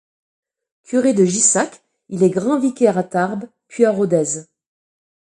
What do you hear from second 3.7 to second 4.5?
à Rodez.